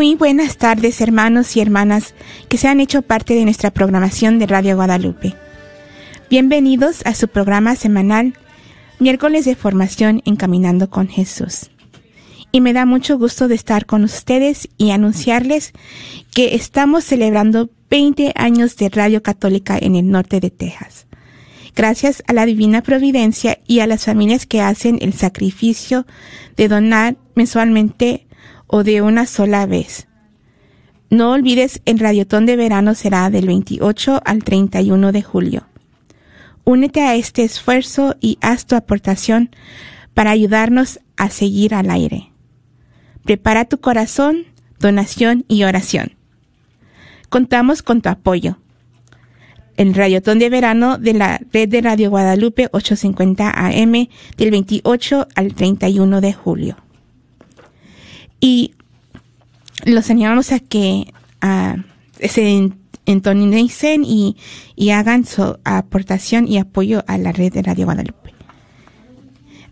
[0.00, 2.14] Muy buenas tardes, hermanos y hermanas
[2.48, 5.34] que se han hecho parte de nuestra programación de Radio Guadalupe.
[6.30, 8.32] Bienvenidos a su programa semanal,
[8.98, 11.70] miércoles de formación Encaminando con Jesús.
[12.50, 15.74] Y me da mucho gusto de estar con ustedes y anunciarles
[16.34, 21.06] que estamos celebrando 20 años de Radio Católica en el norte de Texas.
[21.76, 26.06] Gracias a la Divina Providencia y a las familias que hacen el sacrificio
[26.56, 28.26] de donar mensualmente
[28.72, 30.06] o de una sola vez.
[31.10, 35.66] No olvides, el Radiotón de Verano será del 28 al 31 de julio.
[36.62, 39.50] Únete a este esfuerzo y haz tu aportación
[40.14, 42.30] para ayudarnos a seguir al aire.
[43.24, 44.44] Prepara tu corazón,
[44.78, 46.12] donación y oración.
[47.28, 48.58] Contamos con tu apoyo.
[49.76, 55.54] El Radiotón de Verano de la Red de Radio Guadalupe 850 AM del 28 al
[55.54, 56.76] 31 de julio
[58.40, 58.72] y
[59.84, 61.12] los animamos a que
[61.42, 61.80] uh,
[62.26, 62.70] se
[63.06, 64.36] entonicen y,
[64.76, 68.30] y, hagan su aportación y apoyo a la red de Radio Guadalupe.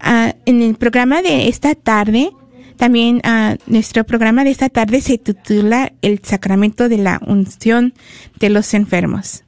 [0.04, 2.30] Uh, en el programa de esta tarde,
[2.76, 7.94] también uh, nuestro programa de esta tarde se titula El Sacramento de la Unción
[8.38, 9.44] de los Enfermos.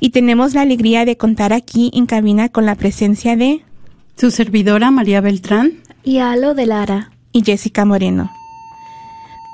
[0.00, 3.64] Y tenemos la alegría de contar aquí en cabina con la presencia de
[4.16, 8.30] su servidora María Beltrán y Alo de Lara y Jessica Moreno.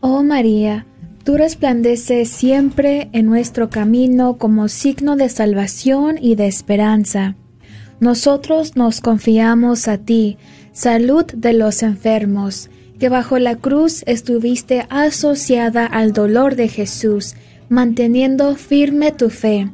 [0.00, 0.86] Oh María,
[1.24, 7.34] tú resplandeces siempre en nuestro camino como signo de salvación y de esperanza.
[7.98, 10.36] Nosotros nos confiamos a ti,
[10.72, 17.34] salud de los enfermos, que bajo la cruz estuviste asociada al dolor de Jesús,
[17.68, 19.70] manteniendo firme tu fe.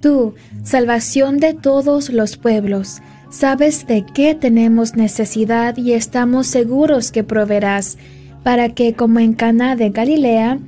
[0.00, 3.00] Tú, salvación de todos los pueblos,
[3.30, 7.96] sabes de qué tenemos necesidad y estamos seguros que proveerás,
[8.42, 10.58] para que, como en Caná de Galilea,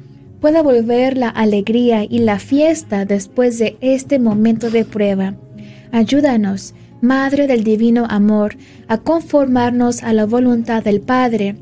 [0.40, 5.34] pueda volver la alegría y la fiesta después de este momento de prueba.
[5.93, 8.56] Ayúdanos, Madre del Divino Amor,
[8.88, 11.56] a conformarnos a la voluntad del Padre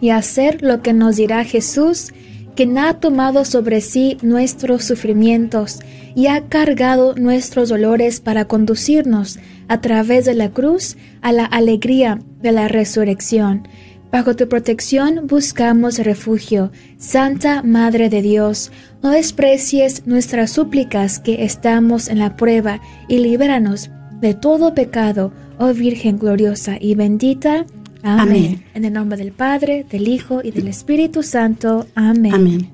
[0.00, 2.12] y hacer lo que nos dirá Jesús,
[2.54, 5.80] quien ha tomado sobre sí nuestros sufrimientos
[6.14, 9.38] y ha cargado nuestros dolores para conducirnos
[9.68, 13.68] a través de la cruz a la alegría de la resurrección.
[14.10, 16.70] Bajo tu protección buscamos refugio.
[16.96, 18.72] Santa Madre de Dios,
[19.02, 23.90] no desprecies nuestras súplicas que estamos en la prueba y líbranos
[24.20, 27.66] de todo pecado, oh Virgen gloriosa y bendita.
[28.06, 28.20] Amén.
[28.20, 28.64] Amén.
[28.74, 31.86] En el nombre del Padre, del Hijo y del Espíritu Santo.
[31.96, 32.34] Amén.
[32.34, 32.70] Amén.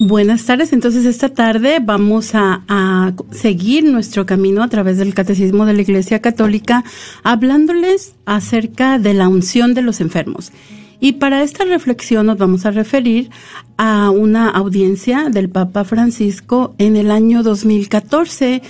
[0.00, 5.64] Buenas tardes, entonces esta tarde vamos a, a, seguir nuestro camino a través del Catecismo
[5.64, 6.82] de la Iglesia Católica
[7.22, 10.50] hablándoles acerca de la unción de los enfermos.
[10.98, 13.30] Y para esta reflexión nos vamos a referir
[13.76, 18.62] a una audiencia del Papa Francisco en el año 2014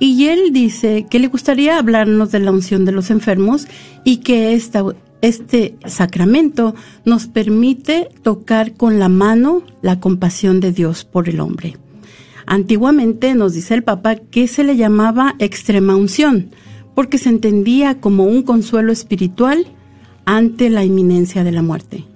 [0.00, 3.68] y él dice que le gustaría hablarnos de la unción de los enfermos
[4.02, 6.74] y que este sacramento
[7.04, 11.76] nos permite tocar con la mano la compasión de Dios por el hombre.
[12.46, 16.48] Antiguamente nos dice el Papa que se le llamaba extrema unción,
[16.94, 19.66] porque se entendía como un consuelo espiritual
[20.24, 22.06] ante la inminencia de la muerte.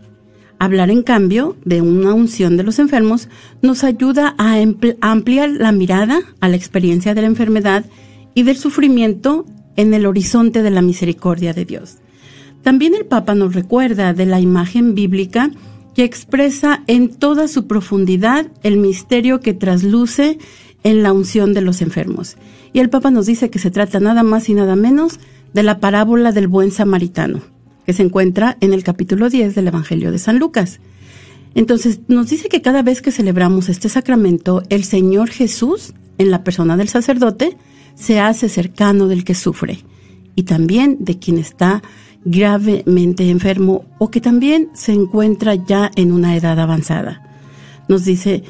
[0.64, 3.28] Hablar, en cambio, de una unción de los enfermos
[3.61, 4.56] nos ayuda a
[5.02, 7.84] ampliar la mirada a la experiencia de la enfermedad
[8.32, 9.44] y del sufrimiento
[9.76, 11.99] en el horizonte de la misericordia de Dios.
[12.62, 15.50] También el Papa nos recuerda de la imagen bíblica
[15.94, 20.38] que expresa en toda su profundidad el misterio que trasluce
[20.82, 22.38] en la unción de los enfermos.
[22.72, 25.20] Y el Papa nos dice que se trata nada más y nada menos
[25.52, 27.43] de la parábola del buen samaritano,
[27.85, 30.81] que se encuentra en el capítulo 10 del Evangelio de San Lucas.
[31.55, 36.43] Entonces, nos dice que cada vez que celebramos este sacramento, el Señor Jesús, en la
[36.45, 37.57] persona del sacerdote,
[37.95, 39.85] se hace cercano del que sufre
[40.35, 41.83] y también de quien está
[42.25, 47.23] gravemente enfermo o que también se encuentra ya en una edad avanzada.
[47.89, 48.43] Nos dice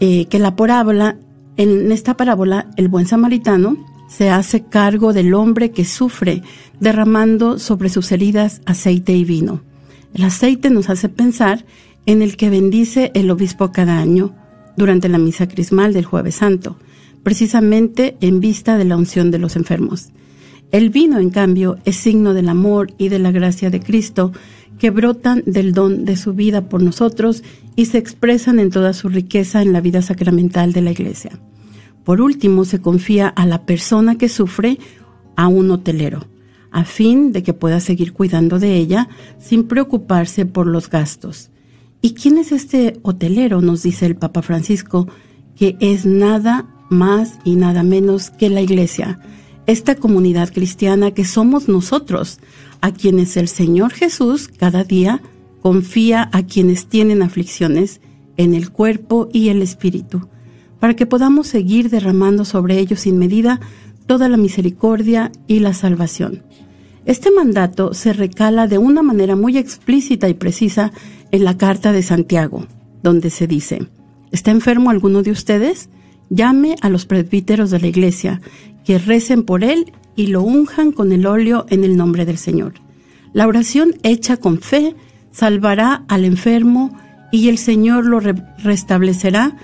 [0.00, 1.16] eh, que la parábola,
[1.56, 3.76] en esta parábola, el buen samaritano
[4.12, 6.42] se hace cargo del hombre que sufre,
[6.80, 9.62] derramando sobre sus heridas aceite y vino.
[10.12, 11.64] El aceite nos hace pensar
[12.04, 14.34] en el que bendice el obispo cada año
[14.76, 16.76] durante la misa crismal del jueves santo,
[17.22, 20.10] precisamente en vista de la unción de los enfermos.
[20.72, 24.32] El vino, en cambio, es signo del amor y de la gracia de Cristo
[24.78, 27.42] que brotan del don de su vida por nosotros
[27.76, 31.30] y se expresan en toda su riqueza en la vida sacramental de la Iglesia.
[32.04, 34.78] Por último, se confía a la persona que sufre
[35.36, 36.26] a un hotelero,
[36.70, 39.08] a fin de que pueda seguir cuidando de ella
[39.38, 41.50] sin preocuparse por los gastos.
[42.00, 43.60] ¿Y quién es este hotelero?
[43.60, 45.08] nos dice el Papa Francisco,
[45.54, 49.20] que es nada más y nada menos que la Iglesia
[49.66, 52.40] esta comunidad cristiana que somos nosotros,
[52.80, 55.22] a quienes el Señor Jesús cada día
[55.60, 58.00] confía a quienes tienen aflicciones
[58.36, 60.28] en el cuerpo y el espíritu,
[60.82, 63.60] para que podamos seguir derramando sobre ellos sin medida
[64.06, 66.42] toda la misericordia y la salvación.
[67.06, 70.90] Este mandato se recala de una manera muy explícita y precisa
[71.30, 72.66] en la carta de Santiago,
[73.00, 73.86] donde se dice,
[74.32, 75.88] ¿está enfermo alguno de ustedes?
[76.30, 78.40] Llame a los presbíteros de la iglesia
[78.84, 82.72] que recen por él y lo unjan con el óleo en el nombre del Señor.
[83.32, 84.96] La oración hecha con fe
[85.30, 86.98] salvará al enfermo
[87.30, 89.56] y el Señor lo restablecerá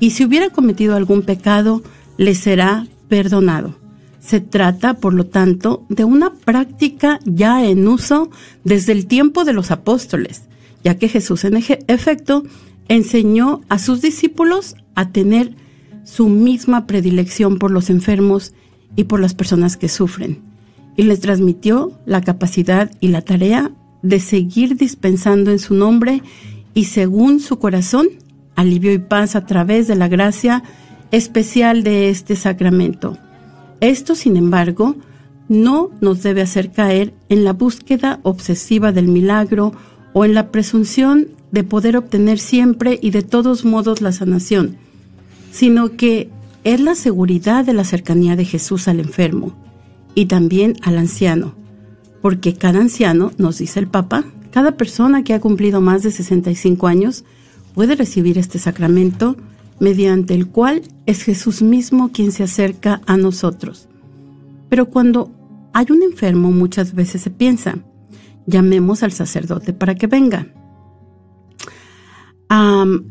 [0.00, 1.82] y si hubiera cometido algún pecado,
[2.16, 3.76] le será perdonado.
[4.20, 8.30] Se trata, por lo tanto, de una práctica ya en uso
[8.64, 10.42] desde el tiempo de los apóstoles,
[10.84, 12.44] ya que Jesús en efecto
[12.88, 15.54] enseñó a sus discípulos a tener
[16.04, 18.52] su misma predilección por los enfermos
[18.96, 20.40] y por las personas que sufren,
[20.96, 23.70] y les transmitió la capacidad y la tarea
[24.02, 26.22] de seguir dispensando en su nombre
[26.74, 28.08] y según su corazón
[28.58, 30.64] alivio y paz a través de la gracia
[31.12, 33.16] especial de este sacramento.
[33.80, 34.96] Esto, sin embargo,
[35.48, 39.72] no nos debe hacer caer en la búsqueda obsesiva del milagro
[40.12, 44.76] o en la presunción de poder obtener siempre y de todos modos la sanación,
[45.52, 46.28] sino que
[46.64, 49.54] es la seguridad de la cercanía de Jesús al enfermo
[50.16, 51.54] y también al anciano,
[52.20, 56.88] porque cada anciano, nos dice el Papa, cada persona que ha cumplido más de 65
[56.88, 57.24] años
[57.74, 59.36] puede recibir este sacramento
[59.80, 63.88] mediante el cual es Jesús mismo quien se acerca a nosotros.
[64.68, 65.30] Pero cuando
[65.72, 67.78] hay un enfermo muchas veces se piensa,
[68.46, 70.48] llamemos al sacerdote para que venga.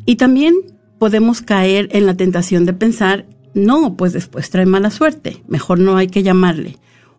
[0.05, 0.55] y también
[0.99, 5.95] podemos caer en la tentación de pensar, no, pues después trae mala suerte, mejor no
[5.95, 6.77] hay que llamarle.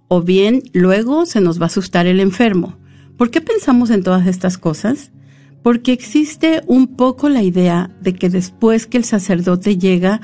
[0.09, 2.77] O bien luego se nos va a asustar el enfermo.
[3.17, 5.13] ¿Por qué pensamos en todas estas cosas?
[5.63, 10.21] Porque existe un poco la idea de que después que el sacerdote llega,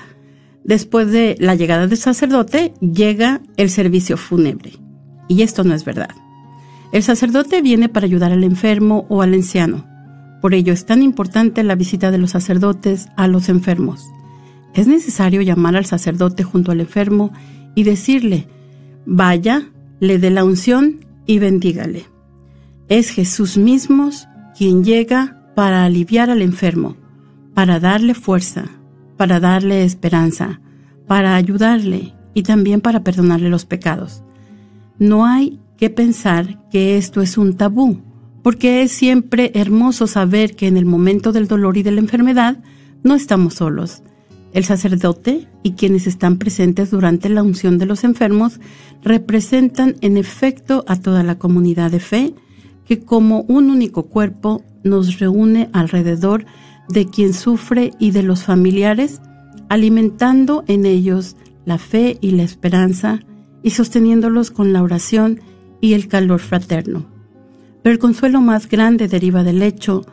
[0.62, 4.72] después de la llegada del sacerdote, llega el servicio fúnebre.
[5.28, 6.10] Y esto no es verdad.
[6.92, 9.94] El sacerdote viene para ayudar al enfermo o al anciano
[10.44, 14.10] por ello es tan importante la visita de los sacerdotes a los enfermos.
[14.74, 17.32] Es necesario llamar al sacerdote junto al enfermo
[17.74, 18.46] y decirle,
[19.06, 22.04] vaya, le dé la unción y bendígale.
[22.90, 24.10] Es Jesús mismo
[24.56, 26.96] quien llega para aliviar al enfermo,
[27.54, 28.64] para darle fuerza,
[29.16, 30.60] para darle esperanza,
[31.06, 34.22] para ayudarle y también para perdonarle los pecados.
[34.98, 38.00] No hay que pensar que esto es un tabú,
[38.42, 42.58] porque es siempre hermoso saber que en el momento del dolor y de la enfermedad
[43.02, 44.02] no estamos solos.
[44.52, 48.60] El sacerdote y quienes están presentes durante la unción de los enfermos
[49.02, 52.34] representan en efecto a toda la comunidad de fe
[52.86, 56.44] que como un único cuerpo nos reúne alrededor
[56.88, 59.20] de quien sufre y de los familiares,
[59.68, 63.20] alimentando en ellos la fe y la esperanza
[63.62, 65.40] y sosteniéndolos con la oración
[65.80, 67.06] y el calor fraterno.
[67.82, 70.04] Pero el consuelo más grande deriva del hecho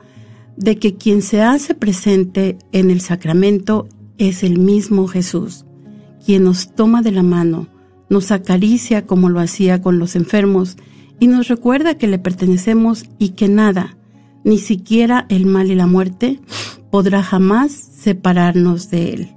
[0.58, 3.88] de que quien se hace presente en el sacramento
[4.18, 5.66] es el mismo Jesús,
[6.26, 7.68] quien nos toma de la mano,
[8.10, 10.78] nos acaricia como lo hacía con los enfermos
[11.22, 13.96] y nos recuerda que le pertenecemos y que nada,
[14.44, 16.40] ni siquiera el mal y la muerte,
[16.90, 19.36] podrá jamás separarnos de él.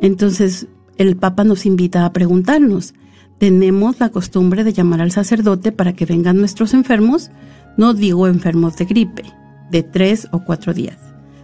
[0.00, 0.66] Entonces,
[0.98, 2.94] el Papa nos invita a preguntarnos,
[3.38, 7.30] ¿tenemos la costumbre de llamar al sacerdote para que vengan nuestros enfermos?
[7.76, 9.22] No digo enfermos de gripe,
[9.70, 10.98] de tres o cuatro días,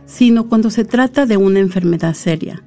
[0.04, 2.64] sino cuando se trata de una enfermedad seria,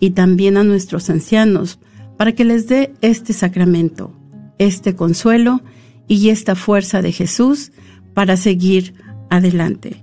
[0.00, 1.78] y también a nuestros ancianos,
[2.16, 4.10] para que les dé este sacramento,
[4.58, 5.62] este consuelo
[6.08, 7.70] y esta fuerza de Jesús
[8.14, 8.94] para seguir
[9.30, 10.02] adelante.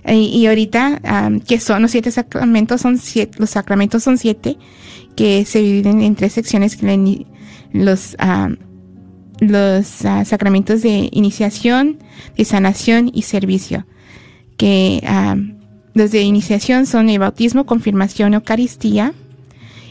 [0.07, 2.81] Y, y ahorita, um, ¿qué son los siete sacramentos?
[2.81, 4.59] Son siete, los sacramentos son siete
[5.15, 7.27] que se dividen en tres secciones que
[7.73, 8.17] los
[9.49, 11.99] los sacramentos de iniciación,
[12.37, 13.87] de sanación y servicio
[14.57, 15.03] que
[15.95, 19.13] los de iniciación son el bautismo, confirmación, Eucaristía.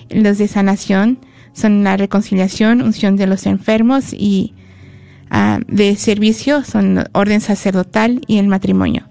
[0.10, 1.20] Los de sanación
[1.54, 4.54] son la reconciliación, unción de los enfermos y
[5.68, 9.10] de servicio son orden sacerdotal y el matrimonio.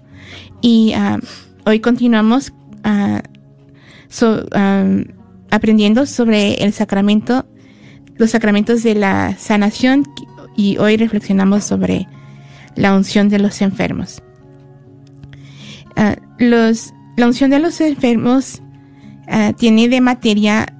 [0.61, 0.93] Y
[1.65, 2.53] hoy continuamos
[5.51, 7.45] aprendiendo sobre el sacramento,
[8.17, 10.05] los sacramentos de la sanación
[10.55, 12.07] y hoy reflexionamos sobre
[12.75, 14.21] la unción de los enfermos.
[15.95, 18.61] Ah, los, la unción de los enfermos
[19.27, 20.73] ah, tiene de materia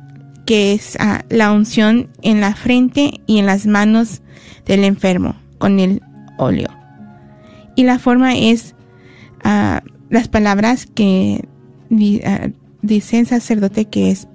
[0.46, 4.22] que es ah, la unción en la frente y en las manos
[4.66, 6.02] del enfermo con el
[6.38, 6.70] óleo.
[7.76, 8.76] Y la forma es
[10.10, 11.48] las palabras que
[11.90, 14.28] dice el sacerdote que, es,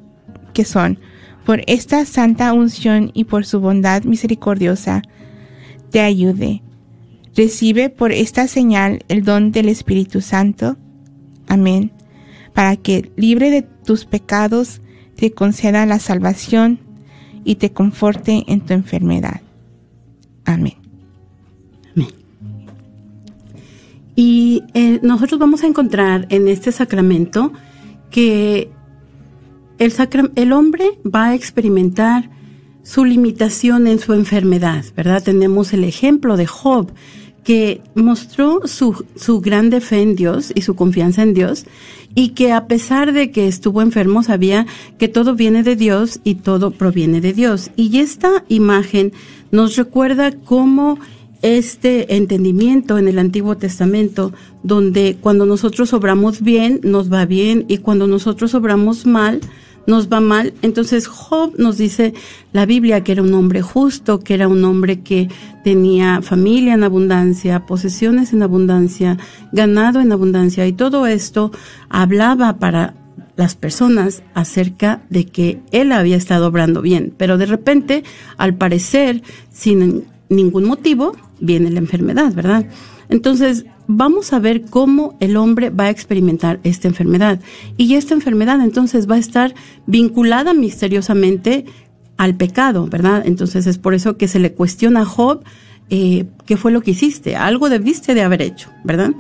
[0.52, 0.99] que son,
[1.45, 5.02] por esta santa unción y por su bondad misericordiosa,
[5.97, 6.61] te ayude
[7.35, 10.76] Recibe por esta señal el don del Espíritu Santo.
[11.49, 11.91] Amén.
[12.53, 14.83] Para que, libre de tus pecados,
[15.17, 16.81] te conceda la salvación
[17.45, 19.41] y te conforte en tu enfermedad.
[20.45, 20.76] Amén.
[21.95, 22.09] Amén.
[24.15, 27.55] Y eh, nosotros vamos a encontrar en este sacramento
[28.11, 28.71] que
[29.79, 29.93] el,
[30.35, 32.36] el hombre va a experimentar
[32.87, 35.21] su limitación en su enfermedad, ¿verdad?
[35.21, 36.93] Tenemos el ejemplo de Job,
[37.43, 41.64] que mostró su, su grande fe en Dios y su confianza en Dios
[42.14, 44.66] y que a pesar de que estuvo enfermo sabía
[44.99, 47.71] que todo viene de Dios y todo proviene de Dios.
[47.76, 49.12] Y esta imagen
[49.50, 50.99] nos recuerda cómo
[51.43, 57.78] este entendimiento en el Antiguo Testamento, donde cuando nosotros obramos bien, nos va bien, y
[57.78, 59.40] cuando nosotros obramos mal,
[59.87, 60.55] nos va mal.
[60.62, 62.14] Entonces Job nos dice
[62.52, 65.28] la Biblia que era un hombre justo, que era un hombre que
[65.64, 69.19] tenía familia en abundancia, posesiones en abundancia,
[69.52, 71.52] ganado en abundancia y todo esto
[71.88, 72.95] hablaba para
[73.37, 78.02] las personas acerca de que él había estado obrando bien, pero de repente,
[78.38, 82.66] al parecer, sin ningún motivo, viene la enfermedad, ¿verdad?
[83.09, 87.40] Entonces, vamos a ver cómo el hombre va a experimentar esta enfermedad.
[87.76, 89.55] Y esta enfermedad entonces va a estar
[89.87, 91.64] vinculada misteriosamente
[92.16, 93.23] al pecado, ¿verdad?
[93.26, 95.45] Entonces es por eso que se le cuestiona a Job
[95.88, 99.12] eh, qué fue lo que hiciste, algo debiste de haber hecho, ¿verdad?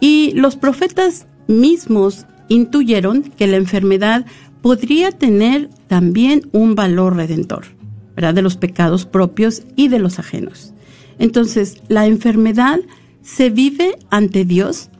[0.00, 4.26] Y los profetas mismos intuyeron que la enfermedad
[4.60, 7.66] podría tener también un valor redentor,
[8.14, 8.34] ¿verdad?
[8.34, 10.74] De los pecados propios y de los ajenos.
[11.18, 12.80] Entonces, la enfermedad
[13.22, 14.90] se vive ante Dios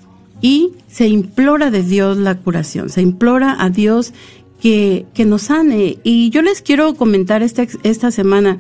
[0.41, 4.13] y se implora de Dios la curación, se implora a Dios
[4.61, 5.99] que, que nos sane.
[6.03, 8.59] Y yo les quiero comentar esta, esta semana,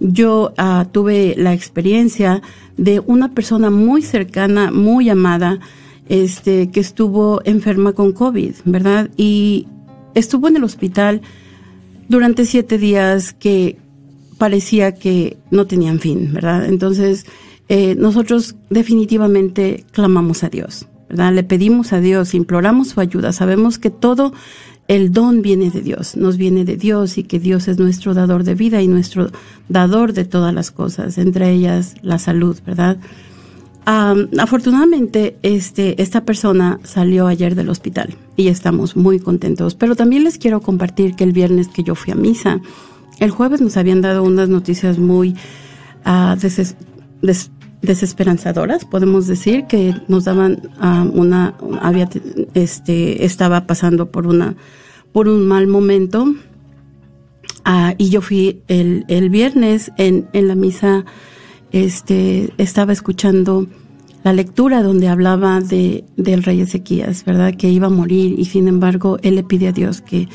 [0.00, 2.42] yo uh, tuve la experiencia
[2.76, 5.60] de una persona muy cercana, muy amada,
[6.08, 9.10] este, que estuvo enferma con COVID, ¿verdad?
[9.16, 9.66] Y
[10.14, 11.22] estuvo en el hospital
[12.08, 13.76] durante siete días que
[14.38, 16.66] parecía que no tenían fin, ¿verdad?
[16.66, 17.26] Entonces,
[17.68, 21.32] eh, nosotros definitivamente clamamos a Dios, ¿verdad?
[21.32, 24.32] Le pedimos a Dios, imploramos su ayuda, sabemos que todo
[24.88, 28.44] el don viene de Dios, nos viene de Dios y que Dios es nuestro dador
[28.44, 29.30] de vida y nuestro
[29.68, 32.98] dador de todas las cosas, entre ellas la salud, ¿verdad?
[33.86, 39.76] afortunadamente, este, esta persona salió ayer del hospital y estamos muy contentos.
[39.76, 42.60] Pero también les quiero compartir que el viernes que yo fui a misa,
[43.20, 45.36] el jueves nos habían dado unas noticias muy
[46.04, 46.36] uh,
[47.82, 50.60] desesperanzadoras, podemos decir, que nos daban
[51.12, 52.08] una, había,
[52.54, 54.56] este, estaba pasando por una,
[55.12, 56.34] por un mal momento.
[57.68, 61.04] Uh, y yo fui el, el viernes en, en la misa
[61.72, 63.66] este, estaba escuchando
[64.24, 67.54] la lectura donde hablaba de, del rey Ezequías, ¿verdad?
[67.54, 70.28] Que iba a morir y sin embargo él le pide a Dios que,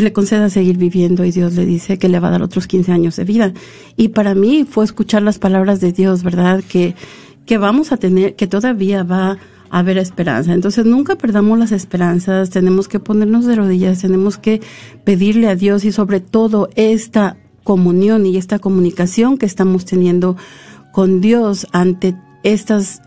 [0.00, 2.66] que le conceda seguir viviendo y Dios le dice que le va a dar otros
[2.66, 3.52] 15 años de vida.
[3.98, 6.64] Y para mí fue escuchar las palabras de Dios, ¿verdad?
[6.66, 6.94] Que,
[7.44, 9.36] que vamos a tener, que todavía va
[9.68, 10.54] a haber esperanza.
[10.54, 14.62] Entonces nunca perdamos las esperanzas, tenemos que ponernos de rodillas, tenemos que
[15.04, 20.34] pedirle a Dios y sobre todo esta comunión y esta comunicación que estamos teniendo
[20.92, 23.02] con Dios ante estas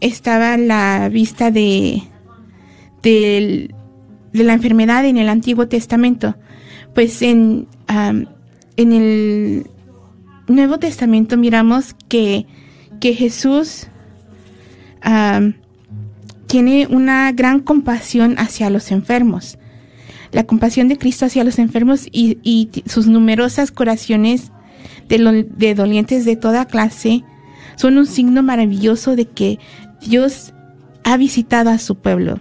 [0.00, 2.02] estaba la vista de,
[3.02, 3.72] de,
[4.32, 6.36] de, la enfermedad en el Antiguo Testamento.
[6.94, 9.66] Pues en, en el
[10.46, 12.46] Nuevo Testamento miramos que,
[13.00, 13.88] que Jesús
[16.46, 19.58] tiene una gran compasión hacia los enfermos.
[20.32, 24.50] La compasión de Cristo hacia los enfermos y, sus numerosas curaciones
[25.08, 27.24] de, de dolientes de toda clase
[27.76, 29.58] son un signo maravilloso de que
[30.00, 30.52] Dios
[31.04, 32.40] ha visitado a su pueblo,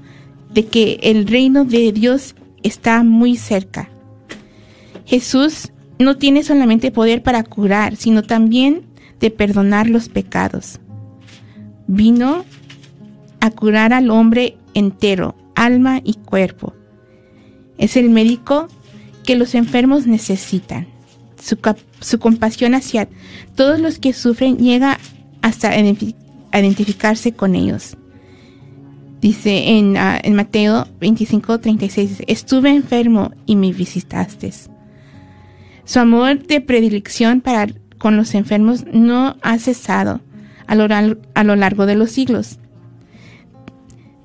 [0.54, 3.90] de que el reino de Dios está muy cerca.
[5.06, 8.84] Jesús no tiene solamente poder para curar, sino también
[9.20, 10.80] de perdonar los pecados.
[11.88, 12.46] Vino
[13.40, 16.74] a curar al hombre entero, alma y cuerpo.
[17.78, 18.68] Es el médico
[19.26, 20.88] que los enfermos necesitan.
[21.40, 23.08] Su, compasión hacia
[23.56, 25.00] todos los que sufren llega
[25.42, 27.96] hasta identificarse con ellos.
[29.22, 34.52] Dice en, ah, en Mateo 25, 36, estuve enfermo y me visitaste.
[35.86, 40.22] Su amor de predilección para con los enfermos no ha cesado
[40.68, 40.88] a lo,
[41.34, 42.60] a lo largo de los siglos.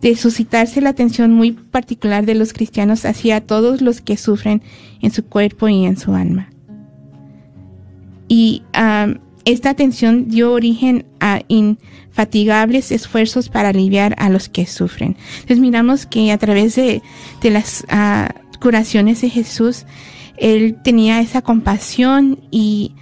[0.00, 4.62] De suscitarse la atención muy particular de los cristianos hacia todos los que sufren
[5.00, 6.50] en su cuerpo y en su alma.
[8.28, 8.62] Y
[9.44, 15.16] esta atención dio origen a infatigables esfuerzos para aliviar a los que sufren.
[15.34, 17.02] Entonces miramos que a través de,
[17.42, 19.84] las ah, curaciones de Jesús,
[20.36, 22.94] él tenía esa compasión y,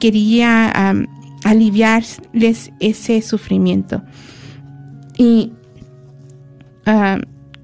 [0.00, 0.92] quería
[1.44, 4.02] aliviarles ese sufrimiento.
[5.16, 5.52] Y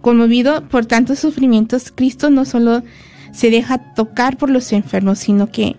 [0.01, 2.83] conmovido por tantos sufrimientos, Cristo no solo
[3.33, 5.77] se deja tocar por los enfermos, sino que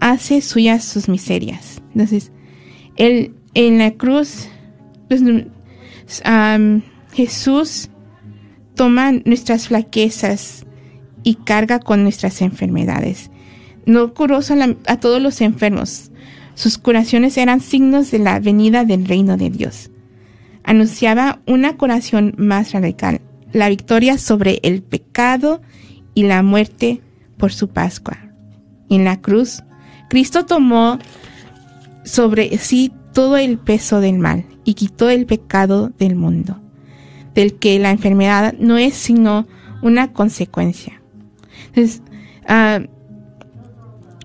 [0.00, 1.80] hace suyas sus miserias.
[1.92, 2.32] Entonces,
[2.96, 4.48] él, en la cruz,
[5.08, 5.22] pues,
[7.12, 7.88] Jesús
[8.74, 10.66] toma nuestras flaquezas,
[11.22, 13.30] y carga con nuestras enfermedades.
[13.86, 14.40] No curó
[14.86, 16.10] a todos los enfermos.
[16.60, 19.90] Sus curaciones eran signos de la venida del reino de Dios.
[20.62, 23.22] Anunciaba una curación más radical,
[23.54, 25.62] la victoria sobre el pecado
[26.12, 27.00] y la muerte
[27.38, 28.18] por su Pascua.
[28.90, 29.62] En la cruz,
[30.10, 30.98] Cristo tomó
[32.04, 36.60] sobre sí todo el peso del mal y quitó el pecado del mundo,
[37.34, 39.46] del que la enfermedad no es sino
[39.80, 41.00] una consecuencia.
[41.68, 42.02] Entonces,
[42.46, 42.80] ah,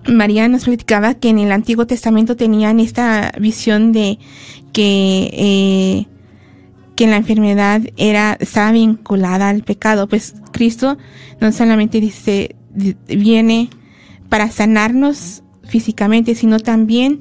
[0.08, 4.18] María nos platicaba que en el Antiguo Testamento tenían esta visión de
[4.72, 6.06] que, eh,
[6.94, 10.08] que la enfermedad era, estaba vinculada al pecado.
[10.08, 10.98] Pues Cristo
[11.40, 12.56] no solamente dice,
[13.08, 13.70] viene
[14.28, 17.20] para sanarnos físicamente, sino también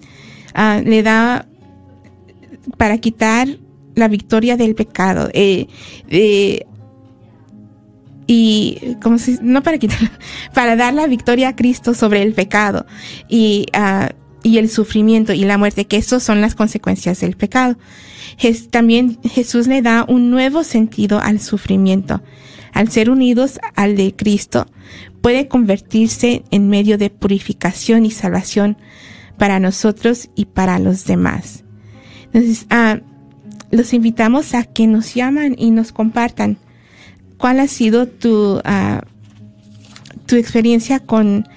[0.53, 1.47] ah, le da
[2.77, 3.47] para quitar
[3.95, 5.29] la victoria del pecado.
[5.33, 5.67] Eh,
[6.09, 6.65] eh,
[8.27, 9.99] y como si, no para quitar,
[10.53, 12.85] para dar la victoria a Cristo sobre el pecado
[13.29, 17.77] y, uh, y el sufrimiento y la muerte, que esos son las consecuencias del pecado.
[18.69, 22.21] también Jesús le da un nuevo sentido al sufrimiento.
[22.71, 24.67] Al ser unidos al de Cristo,
[25.21, 28.77] puede convertirse en medio de purificación y salvación
[29.37, 31.63] para nosotros y para los demás.
[32.25, 32.99] Entonces, uh,
[33.71, 36.57] los invitamos a que nos llaman y nos compartan
[37.37, 39.01] ¿Cuál ha sido tu, uh,
[40.25, 41.47] tu experiencia con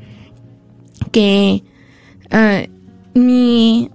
[1.12, 1.64] que
[2.32, 2.68] uh,
[3.20, 3.92] mi,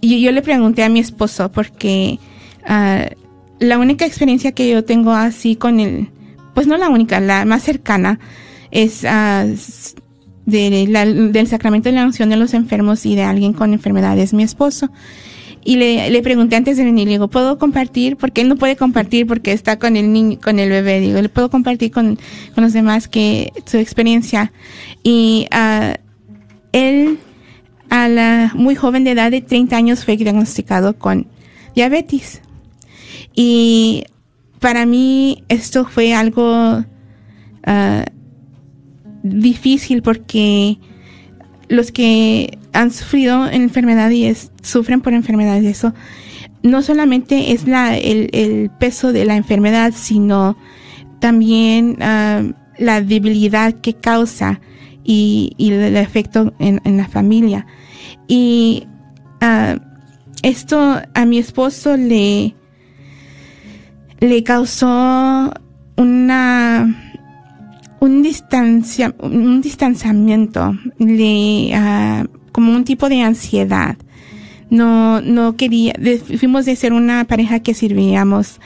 [0.00, 2.18] yo, yo, le pregunté a mi esposo porque
[2.68, 3.04] uh,
[3.58, 6.08] la única experiencia que yo tengo así con el,
[6.54, 8.18] pues no la única, la más cercana
[8.70, 9.44] es la,
[10.46, 14.90] del sacramento de la unción de los enfermos y de alguien con enfermedades, mi esposo.
[15.64, 18.16] Y le, le pregunté antes de venir, le digo, ¿puedo compartir?
[18.16, 20.98] Porque él no puede compartir porque está con el niño, con el bebé.
[20.98, 22.18] Digo, ¿le puedo compartir con,
[22.54, 24.52] con los demás que su experiencia?
[25.04, 25.94] Y uh,
[26.72, 27.18] él,
[27.90, 31.28] a la muy joven de edad de 30 años, fue diagnosticado con
[31.76, 32.42] diabetes.
[33.34, 34.04] Y
[34.62, 38.04] para mí esto fue algo uh,
[39.24, 40.78] difícil porque
[41.68, 45.92] los que han sufrido enfermedad y sufren por enfermedades, eso
[46.62, 50.56] no solamente es la, el, peso de la enfermedad, sino
[51.18, 54.60] también uh, la debilidad que causa
[55.02, 57.66] y, el efecto en, la familia.
[58.28, 58.86] Y
[59.42, 59.76] uh,
[60.44, 62.54] esto a mi esposo le,
[64.22, 65.52] le causó
[65.96, 67.18] una
[67.98, 73.96] un distancia un distanciamiento le uh, como un tipo de ansiedad
[74.70, 78.60] no no quería de, fuimos de ser una pareja que servíamos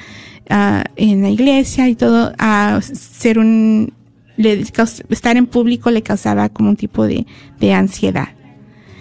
[0.51, 3.95] uh, en la iglesia y todo a ser un
[4.37, 4.63] le,
[5.09, 7.27] estar en público le causaba como un tipo de,
[7.59, 8.29] de ansiedad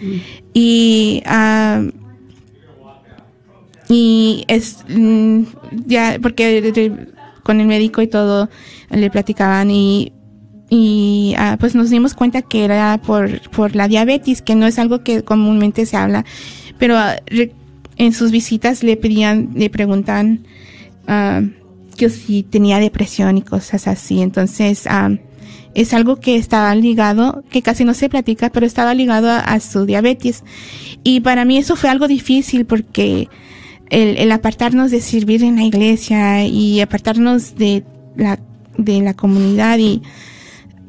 [0.02, 0.16] mm.
[0.54, 2.05] y uh,
[3.90, 5.44] y es mm,
[5.86, 6.94] ya porque
[7.44, 8.50] con el médico y todo
[8.90, 10.12] le platicaban y
[10.70, 14.80] y ah, pues nos dimos cuenta que era por por la diabetes que no es
[14.80, 16.26] algo que comúnmente se habla
[16.80, 17.16] pero ah,
[17.98, 20.46] en sus visitas le pedían le preguntan
[21.08, 21.48] uh,
[21.96, 24.88] que si tenía depresión y cosas así entonces
[25.76, 29.60] es algo que estaba ligado, que casi no se platica, pero estaba ligado a, a,
[29.60, 30.46] su diabetes.
[31.04, 33.28] Y para mí eso fue algo difícil porque
[33.90, 37.84] el, el, apartarnos de servir en la iglesia y apartarnos de
[38.16, 38.40] la,
[38.78, 40.02] de la comunidad y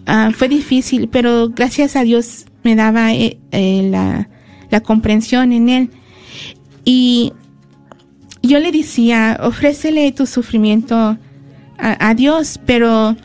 [0.09, 4.29] uh, fue difícil, pero gracias a Dios me daba eh, eh, la,
[4.71, 5.91] la comprensión en él.
[6.85, 7.33] Y
[8.43, 11.19] yo le decía, ofrécele tu sufrimiento
[11.79, 13.17] a, Dios, pero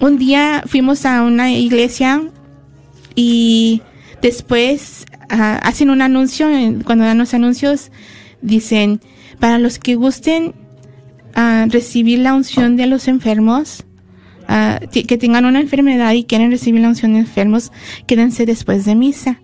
[0.00, 2.22] un día fuimos a una iglesia
[3.14, 3.80] y
[4.22, 6.48] después uh, hacen un anuncio,
[6.84, 7.92] cuando dan los anuncios,
[8.44, 9.00] dicen,
[9.40, 10.54] para los que gusten
[11.36, 13.84] uh, recibir la unción de los enfermos,
[14.48, 17.72] uh, que tengan una enfermedad y quieren recibir la unción de enfermos,
[18.06, 19.40] quédense después de misa.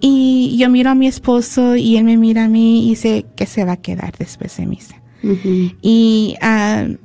[0.00, 3.46] Y yo miro a mi esposo y él me mira a mí y sé que
[3.46, 5.00] se va a quedar después de misa.
[5.22, 5.76] Uh -huh.
[5.80, 6.96] Y, uh,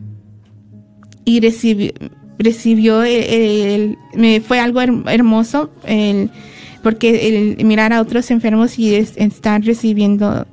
[1.23, 1.91] y recibió,
[2.37, 5.71] recibió el, el, me fue algo hermoso
[6.83, 10.47] porque el mirar a otros enfermos y es, estar recibiendo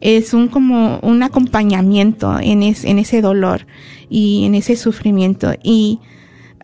[0.00, 3.66] es un como un acompañamiento en, es, en ese dolor
[4.08, 5.52] y en ese sufrimiento.
[5.62, 6.00] Y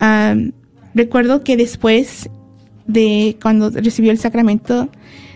[0.00, 0.52] um,
[0.94, 2.30] recuerdo que después
[2.86, 4.88] de cuando recibió el sacramento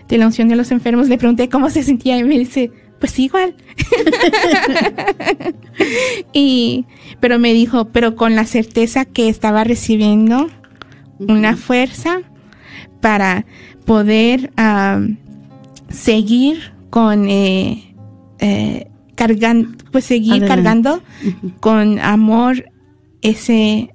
[0.07, 3.17] de la unción de los enfermos, le pregunté cómo se sentía y me dice, pues
[3.19, 3.55] igual.
[6.33, 6.85] y,
[7.19, 10.49] pero me dijo, pero con la certeza que estaba recibiendo
[11.19, 12.21] una fuerza
[13.01, 13.45] para
[13.85, 14.51] poder
[15.89, 17.88] seguir con eh,
[18.39, 21.01] eh, cargando, pues seguir cargando
[21.59, 22.65] con amor
[23.21, 23.93] ese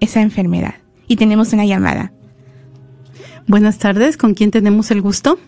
[0.00, 0.74] esa enfermedad.
[1.06, 2.12] Y tenemos una llamada.
[3.46, 5.38] Buenas tardes, ¿con quién tenemos el gusto?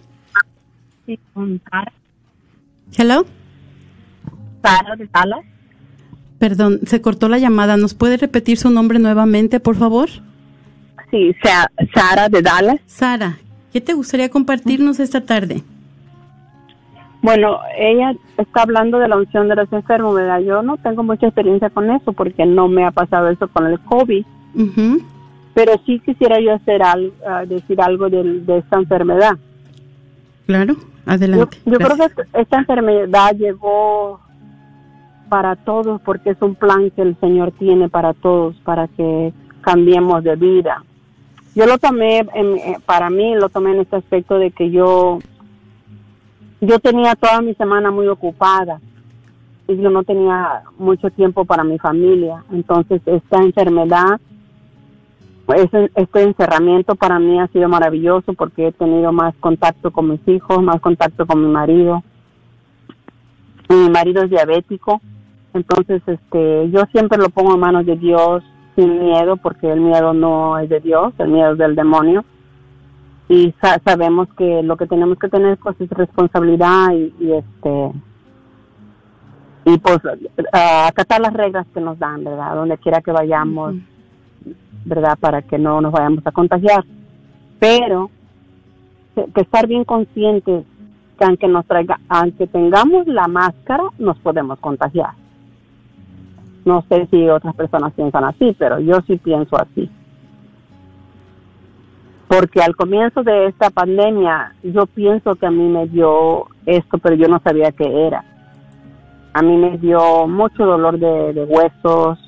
[1.07, 1.93] Sí, con Sara.
[2.97, 3.27] Hello.
[4.63, 5.45] Sara de Dallas.
[6.39, 7.77] Perdón, se cortó la llamada.
[7.77, 10.11] ¿Nos puede repetir su nombre nuevamente, por favor?
[11.11, 11.35] Sí,
[11.95, 12.81] Sara de Dallas.
[12.87, 13.39] Sara,
[13.73, 15.63] ¿qué te gustaría compartirnos esta tarde?
[17.23, 20.41] Bueno, ella está hablando de la unción de los enfermos, ¿verdad?
[20.41, 23.79] Yo no tengo mucha experiencia con eso porque no me ha pasado eso con el
[23.81, 24.27] COVID.
[25.55, 29.37] Pero sí quisiera yo hacer algo, ah, decir algo de, esta enfermedad.
[30.47, 31.59] Claro, adelante.
[31.65, 34.21] Yo, creo que esta enfermedad llegó
[35.29, 40.25] para todos porque es un plan que el Señor tiene para todos, para que cambiemos
[40.25, 40.83] de vida.
[41.55, 45.21] Yo lo tomé, eh, para mí lo tomé en este aspecto de que yo,
[46.63, 48.81] yo tenía toda mi semana muy ocupada
[49.69, 52.45] y yo no tenía mucho tiempo para mi familia.
[52.51, 54.21] Entonces esta enfermedad
[55.57, 60.27] este, este encerramiento para mí ha sido maravilloso porque he tenido más contacto con mis
[60.29, 62.03] hijos, más contacto con mi marido.
[63.69, 65.01] Mi marido es diabético,
[65.55, 68.43] entonces este yo siempre lo pongo en manos de Dios
[68.77, 72.25] sin miedo porque el miedo no es de Dios, el miedo es del demonio.
[73.33, 77.93] Y sabemos que lo que tenemos que tener pues es responsabilidad y, este
[79.65, 79.99] y pues
[80.53, 82.57] acatar las reglas que nos dan, ¿verdad?
[82.57, 83.77] Donde quiera que vayamos.
[84.85, 85.17] ¿verdad?
[85.19, 86.85] Para que no nos vayamos a contagiar.
[87.59, 88.11] Pero
[89.15, 90.65] que estar bien conscientes
[91.19, 95.13] que aunque nos traiga, aunque tengamos la máscara, nos podemos contagiar.
[96.65, 99.91] No sé si otras personas piensan así, pero yo sí pienso así.
[102.33, 107.15] Porque al comienzo de esta pandemia, yo pienso que a mí me dio esto, pero
[107.15, 108.25] yo no sabía qué era.
[109.35, 112.19] A mí me dio mucho dolor de, huesos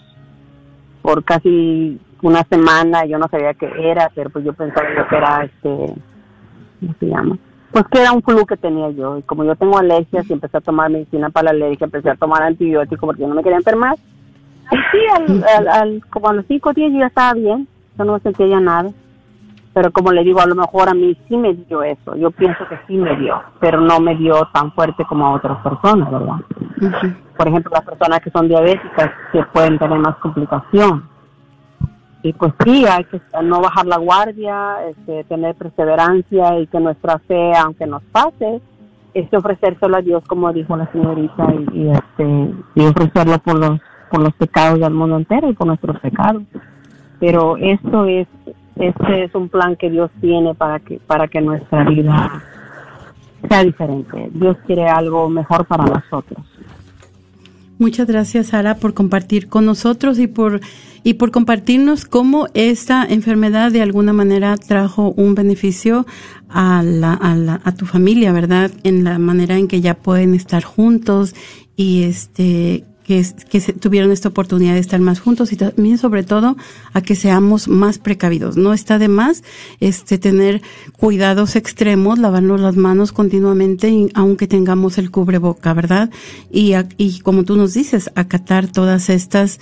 [1.00, 5.44] por casi una semana, yo no sabía qué era, pero pues yo pensaba que era
[5.44, 5.94] este,
[6.80, 7.38] ¿cómo se llama?
[7.70, 10.58] Pues que era un flu que tenía yo, y como yo tengo alergias y empecé
[10.58, 13.56] a tomar medicina para la alergia, empecé a tomar antibióticos porque yo no me quería
[13.56, 13.96] enfermar.
[14.70, 18.48] Y sí, al, como a los cinco días yo ya estaba bien, yo no sentía
[18.48, 18.90] ya nada.
[19.74, 22.66] Pero como le digo, a lo mejor a mí sí me dio eso, yo pienso
[22.68, 26.36] que sí me dio, pero no me dio tan fuerte como a otras personas, ¿verdad?
[27.36, 31.08] Por ejemplo, las personas que son diabéticas que pueden tener más complicación
[32.24, 37.18] y pues sí, hay que no bajar la guardia, este, tener perseverancia y que nuestra
[37.18, 38.62] fe, aunque nos pase,
[39.12, 43.78] es ofrecérselo a Dios, como dijo la señorita, y, este, y ofrecerlo por los,
[44.10, 46.44] por los pecados del mundo entero y por nuestros pecados.
[47.20, 48.26] Pero esto es,
[48.76, 52.42] este es un plan que Dios tiene para que, para que nuestra vida
[53.48, 54.30] sea diferente.
[54.32, 56.44] Dios quiere algo mejor para nosotros.
[57.78, 60.60] Muchas gracias, Sara, por compartir con nosotros y por
[61.06, 66.06] y por compartirnos cómo esta enfermedad de alguna manera trajo un beneficio
[66.48, 68.70] a, la, a, la, a tu familia, ¿verdad?
[68.84, 71.34] En la manera en que ya pueden estar juntos
[71.76, 76.22] y este que, que se tuvieron esta oportunidad de estar más juntos y también sobre
[76.22, 76.56] todo
[76.92, 78.56] a que seamos más precavidos.
[78.56, 79.44] No está de más
[79.80, 80.62] este tener
[80.96, 86.10] cuidados extremos, lavarnos las manos continuamente aunque tengamos el cubreboca, ¿verdad?
[86.50, 89.60] Y, y como tú nos dices, acatar todas estas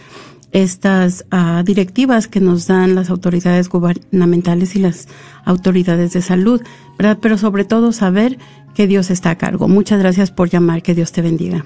[0.53, 5.09] estas uh, directivas que nos dan las autoridades gubernamentales y las
[5.47, 6.61] autoridades de salud,
[6.99, 7.19] ¿verdad?
[7.21, 8.39] Pero sobre todo saber
[8.75, 9.67] que Dios está a cargo.
[9.67, 11.65] Muchas gracias por llamar, que Dios te bendiga.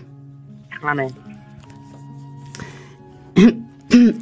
[0.83, 1.36] Amén.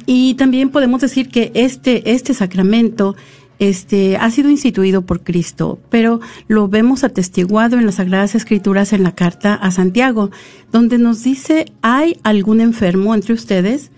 [0.05, 3.15] Y también podemos decir que este, este sacramento
[3.57, 9.03] este, ha sido instituido por Cristo, pero lo vemos atestiguado en las Sagradas Escrituras en
[9.03, 10.29] la carta a Santiago,
[10.71, 13.91] donde nos dice, ¿hay algún enfermo entre ustedes?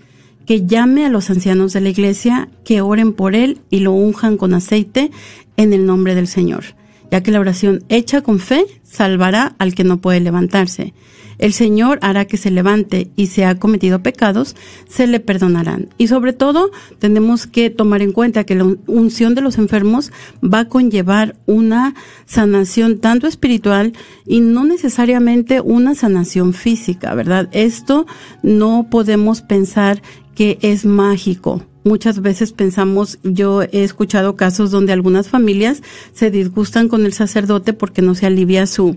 [0.48, 4.38] que llame a los ancianos de la iglesia, que oren por él y lo unjan
[4.38, 5.10] con aceite
[5.58, 6.64] en el nombre del Señor,
[7.10, 10.94] ya que la oración hecha con fe salvará al que no puede levantarse.
[11.38, 14.56] El Señor hará que se levante y si ha cometido pecados,
[14.88, 15.88] se le perdonarán.
[15.96, 20.60] Y sobre todo, tenemos que tomar en cuenta que la unción de los enfermos va
[20.60, 21.94] a conllevar una
[22.26, 23.92] sanación tanto espiritual
[24.26, 27.48] y no necesariamente una sanación física, ¿verdad?
[27.52, 28.06] Esto
[28.42, 30.02] no podemos pensar
[30.34, 31.64] que es mágico.
[31.84, 37.72] Muchas veces pensamos, yo he escuchado casos donde algunas familias se disgustan con el sacerdote
[37.72, 38.96] porque no se alivia su,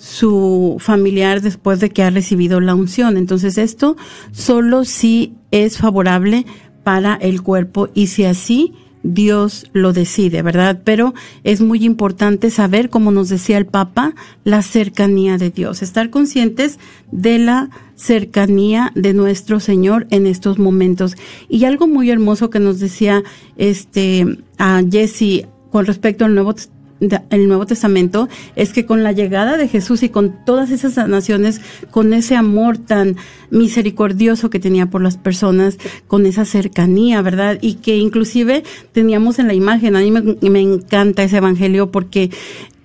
[0.00, 3.18] su familiar después de que ha recibido la unción.
[3.18, 3.98] Entonces esto
[4.32, 6.46] solo si es favorable
[6.82, 10.80] para el cuerpo y si así Dios lo decide, ¿verdad?
[10.84, 11.12] Pero
[11.44, 16.78] es muy importante saber, como nos decía el Papa, la cercanía de Dios, estar conscientes
[17.12, 21.14] de la cercanía de nuestro Señor en estos momentos.
[21.50, 23.22] Y algo muy hermoso que nos decía
[23.56, 26.54] este a Jesse con respecto al Nuevo
[27.00, 31.60] el Nuevo Testamento es que con la llegada de Jesús y con todas esas naciones,
[31.90, 33.16] con ese amor tan
[33.50, 37.58] misericordioso que tenía por las personas, con esa cercanía, ¿verdad?
[37.60, 42.30] Y que inclusive teníamos en la imagen, a mí me, encanta ese evangelio porque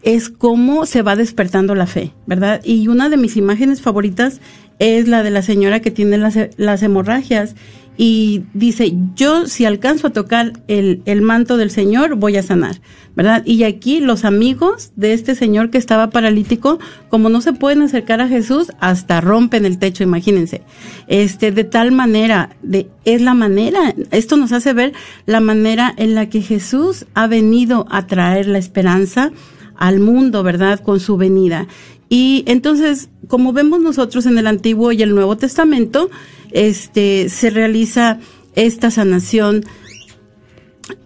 [0.02, 2.62] es cómo se va despertando la fe, ¿verdad?
[2.64, 4.40] Y una de mis imágenes favoritas
[4.80, 7.56] es la de la señora que tiene las, las hemorragias
[7.98, 12.82] y dice, yo si alcanzo a tocar el, el, manto del Señor, voy a sanar,
[13.16, 13.44] ¿verdad?
[13.46, 16.80] Y aquí los amigos de este señor que estaba paralítico,
[17.10, 20.62] como no se pueden acercar a Jesús, hasta rompen el techo, imagínense.
[21.08, 24.92] Este, de tal manera, de, es la manera, esto nos hace ver
[25.26, 29.32] la manera en la que Jesús ha venido a traer la esperanza
[29.78, 30.82] al mundo, ¿verdad?
[30.82, 31.68] Con su venida.
[32.10, 36.10] Y entonces, como vemos nosotros en el Antiguo y el Nuevo Testamento,
[36.56, 38.20] este, se realiza
[38.56, 39.66] esta sanación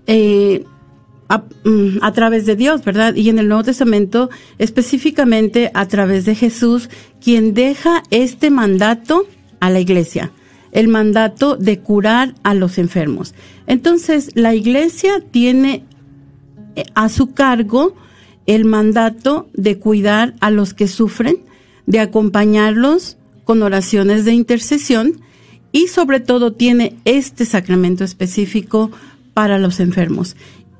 [0.05, 0.63] eh,
[1.63, 3.15] mm, a, través de Dios, ¿verdad?
[3.15, 9.25] Y en el Nuevo Testamento, específicamente a través de Jesús, quien deja este mandato
[9.59, 10.31] a la iglesia,
[10.71, 13.33] el mandato de curar a los enfermos.
[13.65, 15.83] Entonces, la iglesia tiene
[16.75, 17.95] eh, a su cargo
[18.45, 21.37] el mandato de cuidar a los que sufren,
[21.87, 25.21] de acompañarlos con oraciones de intercesión
[25.71, 28.91] y sobre todo tiene este sacramento específico
[29.33, 30.35] para los enfermos.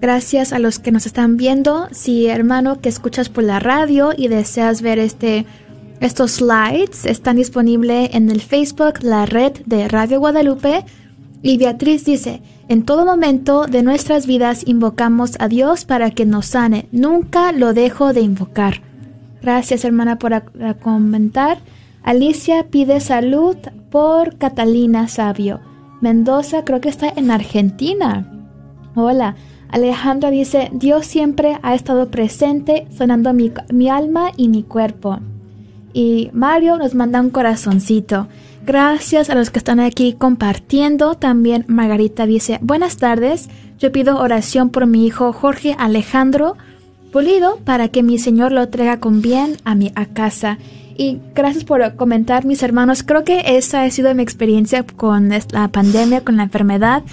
[0.00, 1.88] Gracias a los que nos están viendo.
[1.90, 5.46] Si hermano que escuchas por la radio y deseas ver este
[6.00, 10.84] estos slides, están disponibles en el Facebook, la red de Radio Guadalupe.
[11.42, 16.46] Y Beatriz dice, en todo momento de nuestras vidas invocamos a Dios para que nos
[16.46, 16.88] sane.
[16.90, 18.82] Nunca lo dejo de invocar.
[19.40, 20.42] Gracias hermana por
[20.80, 21.58] comentar.
[22.02, 23.56] Alicia pide salud
[23.90, 25.60] por Catalina Sabio.
[26.00, 28.32] Mendoza creo que está en Argentina.
[28.94, 29.36] Hola.
[29.68, 35.18] Alejandra dice, Dios siempre ha estado presente, sonando mi, mi alma y mi cuerpo.
[35.92, 38.28] Y Mario nos manda un corazoncito.
[38.66, 41.14] Gracias a los que están aquí compartiendo.
[41.14, 43.48] También Margarita dice, buenas tardes,
[43.78, 46.56] yo pido oración por mi hijo Jorge Alejandro
[47.12, 50.58] Pulido para que mi Señor lo traiga con bien a mi a casa.
[50.98, 53.04] Y gracias por comentar, mis hermanos.
[53.04, 57.04] Creo que esa ha sido mi experiencia con la pandemia, con la enfermedad.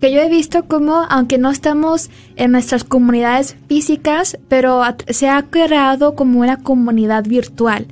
[0.00, 5.42] Que yo he visto como, aunque no estamos en nuestras comunidades físicas, pero se ha
[5.42, 7.86] creado como una comunidad virtual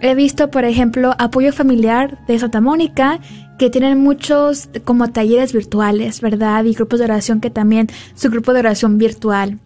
[0.00, 3.18] He visto, por ejemplo, apoyo familiar de Santa Mónica,
[3.58, 6.64] que tienen muchos como talleres virtuales, ¿verdad?
[6.64, 9.58] Y grupos de oración que también, su grupo de oración virtual.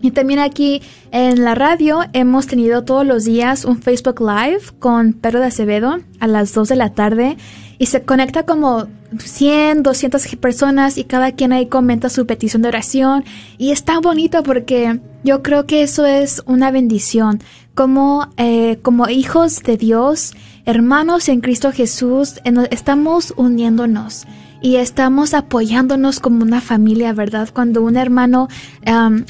[0.00, 5.14] Y también aquí en la radio hemos tenido todos los días un Facebook Live con
[5.14, 7.36] Pedro de Acevedo a las 2 de la tarde
[7.78, 8.86] y se conecta como
[9.18, 13.24] 100, 200 personas y cada quien ahí comenta su petición de oración
[13.58, 17.40] y está bonito porque yo creo que eso es una bendición
[17.76, 20.32] como, eh, como hijos de Dios,
[20.64, 24.26] hermanos en Cristo Jesús, estamos uniéndonos
[24.62, 27.50] y estamos apoyándonos como una familia, ¿verdad?
[27.52, 28.48] Cuando un hermano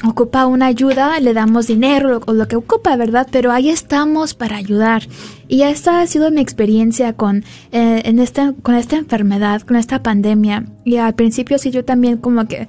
[0.05, 3.27] ocupa una ayuda, le damos dinero o lo que ocupa, ¿verdad?
[3.29, 5.03] Pero ahí estamos para ayudar.
[5.49, 7.43] Y esta ha sido mi experiencia con,
[7.73, 10.65] eh, en este, con esta enfermedad, con esta pandemia.
[10.85, 12.67] Y al principio sí yo también como que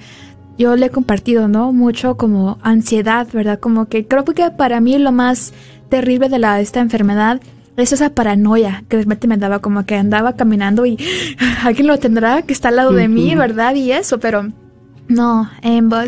[0.58, 1.72] yo le he compartido, ¿no?
[1.72, 3.60] Mucho como ansiedad, ¿verdad?
[3.60, 5.54] Como que creo que para mí lo más
[5.88, 7.40] terrible de la, esta enfermedad
[7.76, 10.98] es esa paranoia que realmente me daba como que andaba caminando y
[11.62, 13.76] alguien lo tendrá que está al lado de mí, ¿verdad?
[13.76, 14.50] Y eso, pero
[15.06, 15.48] no,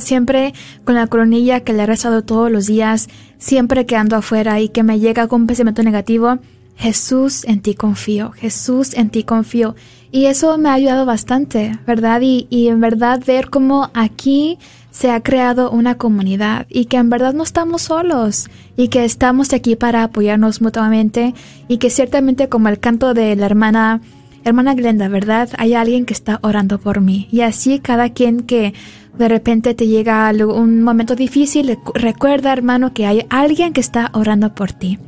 [0.00, 0.52] siempre
[0.84, 4.68] con la coronilla que le he rezado todos los días, siempre que ando afuera y
[4.68, 6.38] que me llega con un pensamiento negativo,
[6.76, 9.74] Jesús en ti confío, Jesús en ti confío.
[10.12, 12.20] Y eso me ha ayudado bastante, ¿verdad?
[12.22, 14.58] Y, y en verdad ver cómo aquí
[14.90, 19.52] se ha creado una comunidad y que en verdad no estamos solos y que estamos
[19.52, 21.34] aquí para apoyarnos mutuamente
[21.68, 24.00] y que ciertamente como el canto de la hermana
[24.42, 25.50] hermana Glenda, ¿verdad?
[25.58, 28.74] Hay alguien que está orando por mí y así cada quien que
[29.18, 34.54] de repente te llega un momento difícil, recuerda hermano que hay alguien que está orando
[34.54, 34.98] por ti.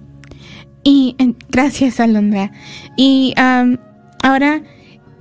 [0.84, 1.16] Y
[1.50, 2.52] gracias, Alondra.
[2.98, 4.64] Y ahora,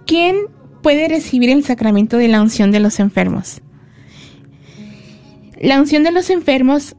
[0.07, 0.37] ¿quién
[0.83, 3.61] puede recibir el sacramento de la unción de los enfermos?
[5.61, 6.97] La unción de los enfermos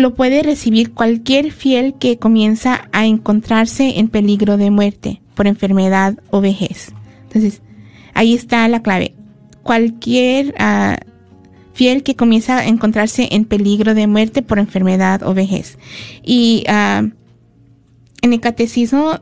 [0.00, 6.18] lo puede recibir cualquier fiel que comienza a encontrarse en peligro de muerte por enfermedad
[6.30, 6.92] o vejez.
[7.24, 7.62] Entonces,
[8.14, 9.14] ahí está la clave.
[9.62, 10.96] Cualquier uh,
[11.74, 15.78] fiel que comienza a encontrarse en peligro de muerte por enfermedad o vejez.
[16.22, 17.10] Y uh,
[18.22, 19.20] en el catecismo,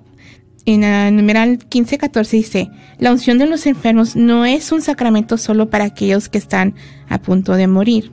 [0.64, 5.70] en el numeral 1514 dice, la unción de los enfermos no es un sacramento solo
[5.70, 6.74] para aquellos que están
[7.08, 8.12] a punto de morir.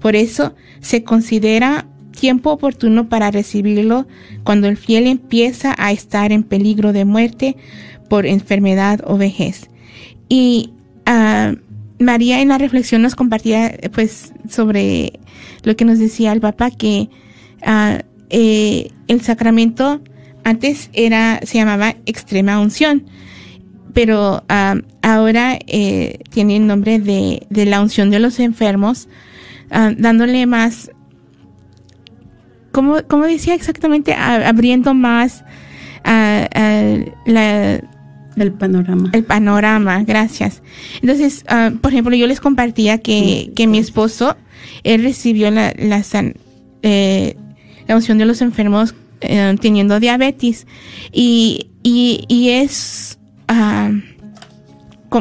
[0.00, 4.06] Por eso se considera tiempo oportuno para recibirlo
[4.44, 7.56] cuando el fiel empieza a estar en peligro de muerte
[8.08, 9.70] por enfermedad o vejez.
[10.28, 10.72] Y
[11.06, 11.56] uh,
[12.02, 15.20] María en la reflexión nos compartía pues sobre
[15.64, 17.08] lo que nos decía el Papa que
[17.66, 17.98] uh,
[18.30, 20.02] eh, el sacramento
[20.44, 23.04] antes era se llamaba extrema unción
[23.92, 29.08] pero uh, ahora eh, tiene el nombre de, la unción de los enfermos
[29.98, 30.90] dándole más
[32.72, 35.44] como, como decía exactamente, abriendo más
[36.04, 37.80] la,
[38.36, 39.10] el panorama.
[39.12, 40.62] El panorama, gracias.
[41.02, 44.36] Entonces, ah, por ejemplo, yo les compartía que, que mi esposo,
[44.82, 46.02] él recibió la, la,
[46.82, 47.36] eh,
[47.86, 50.66] la unción de los enfermos eh, teniendo diabetes
[51.12, 53.18] y, y, y es...
[53.48, 53.90] Ah,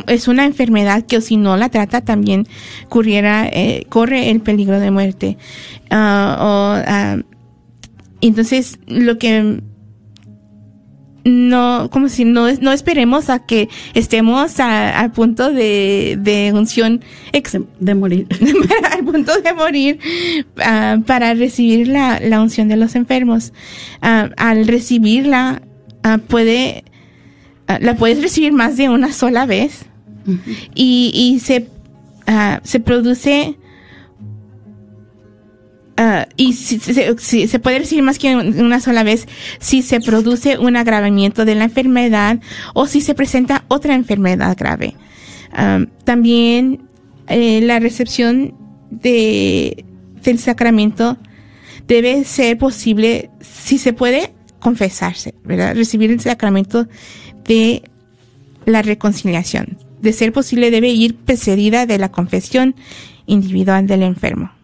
[0.06, 2.47] es una enfermedad que si no la trata también
[2.89, 5.38] corriera, eh, corre el peligro de muerte.
[5.89, 7.20] Ah, o
[8.22, 9.61] entonces, lo que
[11.24, 17.01] no, como si no, no esperemos a que estemos a, punto de, de unción
[17.80, 18.28] de morir,
[18.91, 19.99] al punto de morir
[20.57, 23.53] ah, para recibir la, la, unción de los enfermos.
[24.01, 25.61] Uh, al recibirla,
[26.05, 26.84] uh, puede,
[27.80, 29.86] la puedes recibir más de una sola vez.
[30.76, 31.67] Y, y se,
[32.63, 33.57] se produce
[36.02, 39.28] Ah, y si, se puede decir más que una sola vez
[39.60, 42.39] si se produce un agravamiento de la enfermedad
[42.74, 44.95] o si se presenta otra enfermedad grave.
[45.52, 46.84] Ah, también
[47.28, 48.56] eh, la recepción
[48.89, 49.84] de,
[50.24, 51.18] del sacramento
[51.86, 55.76] debe ser posible, si se puede, confesarse, ¿verdad?
[55.76, 56.88] Recibir el sacramento
[57.43, 57.84] de
[58.66, 59.78] la reconciliación.
[60.00, 62.74] De ser posible, debe ir precedida de la confesión
[63.26, 64.59] individual del enfermo.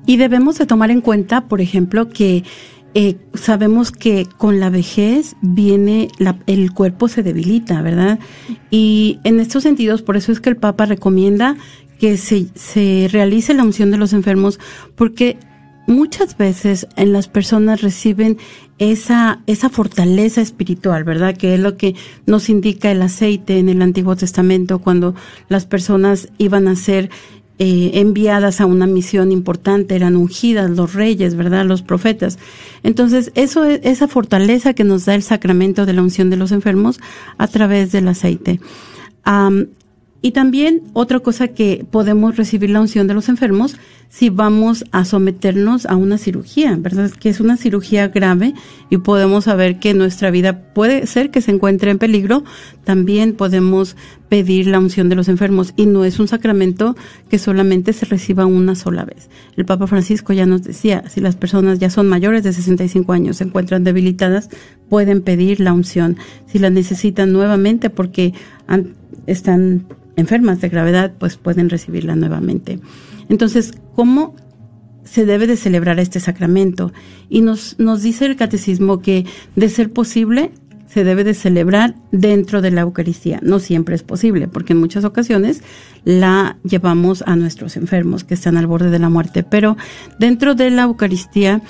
[0.05, 2.45] Y debemos de tomar en cuenta, por ejemplo, que
[2.93, 8.19] eh, sabemos que con la vejez viene, la, el cuerpo se debilita, ¿verdad?
[8.71, 11.57] Y en estos sentidos, por eso es que el Papa recomienda
[11.99, 14.59] que se, se realice la unción de los enfermos
[14.95, 15.37] porque
[15.87, 18.37] muchas veces en las personas reciben
[18.77, 21.37] esa, esa fortaleza espiritual, ¿verdad?
[21.37, 25.15] Que es lo que nos indica el aceite en el Antiguo Testamento cuando
[25.47, 27.09] las personas iban a ser
[27.57, 31.65] eh, enviadas a una misión importante, eran ungidas los reyes, ¿verdad?
[31.65, 32.37] Los profetas.
[32.83, 36.51] Entonces, eso es esa fortaleza que nos da el sacramento de la unción de los
[36.51, 36.99] enfermos
[37.37, 38.59] a través del aceite.
[40.25, 43.77] Y también otra cosa que podemos recibir la unción de los enfermos
[44.17, 47.11] si vamos a someternos a una cirugía, ¿verdad?
[47.11, 48.53] Que es una cirugía grave
[48.89, 52.45] y podemos saber que nuestra vida puede ser que se encuentre en peligro,
[52.85, 53.97] también podemos
[54.29, 56.95] pedir la unción de los enfermos y no es un sacramento
[57.29, 59.29] que solamente se reciba una sola vez.
[59.57, 63.35] El Papa Francisco ya nos decía, si las personas ya son mayores de 65 años,
[63.35, 64.47] se encuentran debilitadas,
[64.87, 66.15] pueden pedir la unción.
[66.45, 68.33] Si la necesitan nuevamente porque
[69.27, 72.79] están enfermas de gravedad, pues pueden recibirla nuevamente.
[73.29, 74.35] Entonces, ¿cómo
[75.03, 76.93] se debe de celebrar este sacramento?
[77.29, 80.51] Y nos, nos dice el catecismo que, de ser posible,
[80.87, 83.39] se debe de celebrar dentro de la Eucaristía.
[83.43, 85.61] No siempre es posible, porque en muchas ocasiones
[86.05, 89.75] la llevamos a nuestros enfermos que están al borde de la muerte, pero
[90.19, 91.61] dentro de la Eucaristía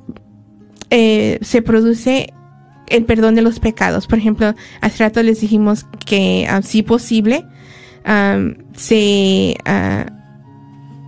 [0.90, 2.34] eh, se produce
[2.92, 4.08] el perdón de los pecados.
[4.08, 7.46] Por ejemplo, hace rato les dijimos que, uh, si posible,
[8.06, 10.12] um, se uh,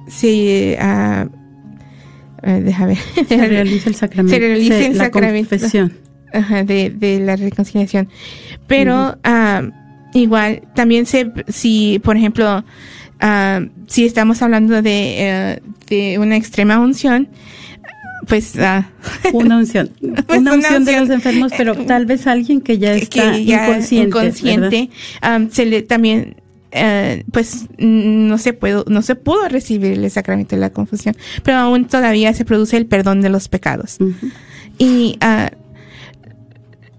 [0.08, 1.30] se uh,
[2.44, 5.94] déjame se realiza el sacramento se realiza el la sacramento confesión.
[6.34, 8.10] Ajá, de, de la reconciliación
[8.68, 9.18] pero
[10.14, 12.66] igual también se si por ejemplo
[13.88, 17.30] si estamos hablando de, de una extrema unción
[18.28, 19.90] pues uh, una unción
[20.28, 23.46] pues una, unción, unción de los enfermos pero tal vez alguien que ya está que
[23.46, 24.90] ya inconsciente, inconsciente
[25.26, 26.36] um, se le también
[26.76, 31.60] Uh, pues no se pudo, no se pudo recibir el sacramento de la confusión, pero
[31.60, 33.98] aún todavía se produce el perdón de los pecados.
[34.00, 34.32] Uh -huh.
[34.80, 35.56] Y uh,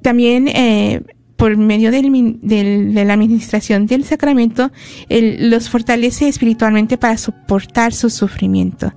[0.01, 1.01] también eh,
[1.37, 4.70] por medio del, del, de la administración del sacramento,
[5.09, 8.93] el, los fortalece espiritualmente para soportar su sufrimiento.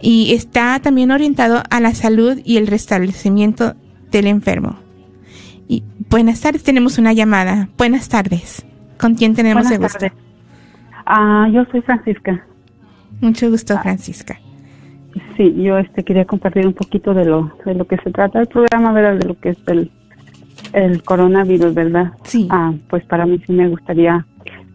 [0.00, 3.74] Y está también orientado a la salud y el restablecimiento
[4.10, 4.76] del enfermo.
[5.66, 7.68] Y buenas tardes, tenemos una llamada.
[7.76, 8.64] Buenas tardes.
[8.98, 9.98] ¿Con quién tenemos Buenas el gusto?
[9.98, 10.18] Tardes.
[11.06, 12.44] Uh, yo soy Francisca.
[13.20, 14.38] Mucho gusto, Francisca.
[15.36, 18.46] Sí, yo este quería compartir un poquito de lo de lo que se trata el
[18.46, 19.18] programa, ¿verdad?
[19.18, 19.90] De lo que es el,
[20.72, 22.12] el coronavirus, ¿verdad?
[22.24, 22.46] Sí.
[22.50, 24.26] Ah, pues para mí sí me gustaría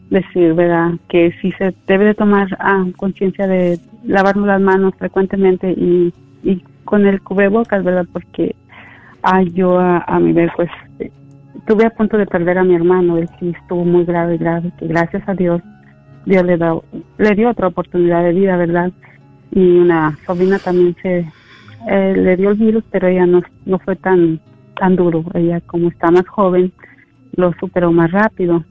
[0.10, 0.92] decir, ¿verdad?
[1.10, 6.64] Que sí se debe de tomar ah, conciencia de lavarnos las manos frecuentemente y, y
[6.84, 8.06] con el cubrebocas, ¿verdad?
[8.12, 8.56] Porque
[9.24, 10.70] ah, yo a, a mi ver, pues
[11.56, 14.88] estuve a punto de perder a mi hermano, él sí estuvo muy grave, grave, que
[14.88, 15.62] gracias a Dios,
[16.26, 16.76] Dios le, da,
[17.18, 18.92] le dio otra oportunidad de vida, ¿verdad?
[19.52, 21.26] Y una sobrina también se
[21.88, 24.40] eh, le dio el virus, pero ella no, no fue tan,
[24.76, 26.74] tan duro, ella como está más joven,
[27.36, 28.64] lo superó más rápido.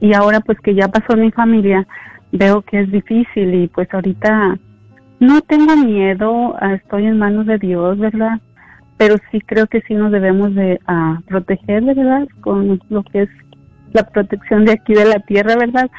[0.00, 1.86] Y ahora pues que ya pasó mi familia,
[2.32, 4.58] veo que es difícil y pues ahorita
[5.20, 8.40] no tengo miedo, estoy en manos de Dios, ¿verdad?
[8.96, 12.26] pero sí creo que sí nos debemos de uh, proteger, ¿verdad?
[12.40, 13.28] Con lo que es
[13.92, 15.90] la protección de aquí de la tierra, ¿verdad?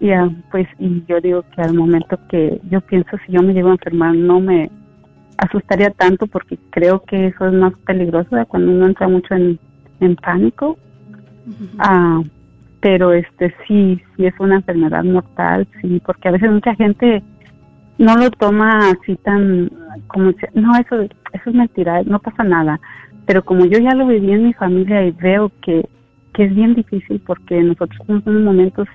[0.00, 3.54] Y uh, pues y yo digo que al momento que yo pienso si yo me
[3.54, 4.70] llego a enfermar no me
[5.38, 8.48] asustaría tanto porque creo que eso es más peligroso ¿verdad?
[8.48, 9.58] cuando uno entra mucho en,
[10.00, 10.78] en pánico.
[11.46, 12.30] Uh -huh.
[12.84, 17.22] Pero este sí, sí es una enfermedad mortal, sí, porque a veces mucha gente
[17.96, 19.70] no lo toma así tan
[20.06, 22.78] como no eso eso es mentira no pasa nada
[23.24, 25.88] pero como yo ya lo viví en mi familia y veo que
[26.34, 28.88] que es bien difícil porque nosotros tenemos unos momentos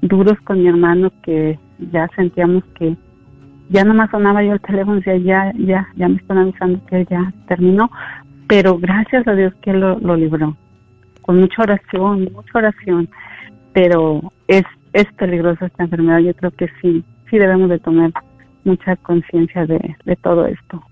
[0.00, 1.56] duros con mi hermano que
[1.92, 2.96] ya sentíamos que
[3.68, 7.06] ya nomás sonaba yo el teléfono y decía ya ya ya me están avisando que
[7.08, 7.90] ya terminó
[8.48, 10.56] pero gracias a Dios que lo, lo libró
[11.30, 13.08] con mucha oración mucha oración
[13.72, 18.10] pero es es peligrosa esta enfermedad yo creo que sí sí debemos de tomar
[18.64, 20.82] mucha conciencia de, de todo esto.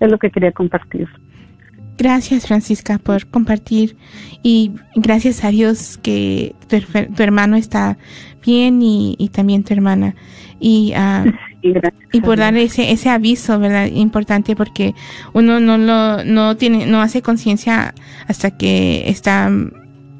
[0.00, 1.08] Es lo que quería compartir.
[1.96, 3.96] Gracias Francisca por compartir
[4.42, 6.80] y gracias a Dios que tu,
[7.14, 7.98] tu hermano está
[8.44, 10.16] bien y, y, también tu hermana.
[10.58, 11.30] Y uh,
[12.12, 14.94] y por dar ese ese aviso verdad importante porque
[15.32, 17.94] uno no lo no tiene no hace conciencia
[18.28, 19.50] hasta que está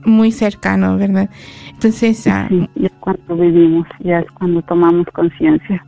[0.04, 1.28] muy cercano verdad
[1.74, 5.84] entonces ah, sí, es cuando vivimos ya es cuando tomamos conciencia.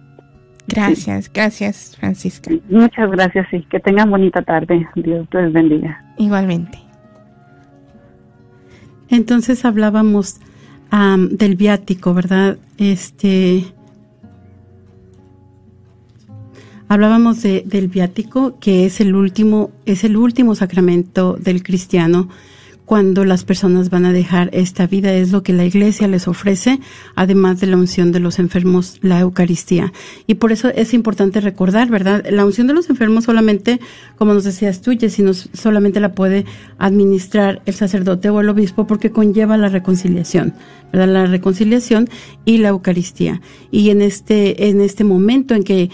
[0.69, 2.51] Gracias gracias Francisca.
[2.69, 4.87] Muchas gracias y que tengan bonita tarde.
[4.97, 6.05] Dios les bendiga.
[6.19, 6.79] Igualmente.
[9.09, 10.41] Entonces hablábamos
[11.31, 13.65] del viático verdad este
[16.89, 22.28] Hablábamos de, del viático, que es el último, es el último sacramento del cristiano
[22.87, 26.78] cuando las personas van a dejar esta vida, es lo que la iglesia les ofrece,
[27.16, 29.93] además de la unción de los enfermos, la Eucaristía.
[30.28, 32.24] Y por eso es importante recordar, ¿verdad?
[32.30, 33.80] La unción de los enfermos solamente,
[34.16, 36.47] como nos decías tú, sino solamente la puede
[36.78, 40.55] administrar el sacerdote o el obispo porque conlleva la reconciliación,
[40.93, 41.09] ¿verdad?
[41.09, 42.09] La reconciliación
[42.45, 43.43] y la Eucaristía.
[43.72, 45.91] Y en este, en este momento en que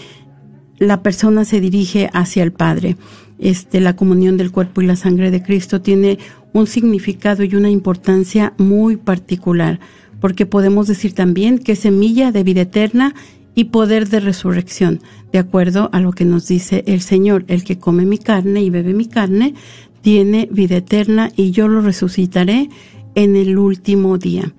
[0.83, 2.97] la persona se dirige hacia el Padre.
[3.39, 6.19] Este, la comunión del cuerpo y la sangre de Cristo tiene
[6.53, 9.79] un significado y una importancia muy particular,
[10.21, 13.15] porque podemos decir también que es semilla de vida eterna
[13.55, 17.77] y poder de resurrección, de acuerdo a lo que nos dice el Señor, el que
[17.77, 19.53] come mi carne y bebe mi carne,
[20.01, 22.69] tiene vida eterna y yo lo resucitaré
[23.15, 24.53] en el último día.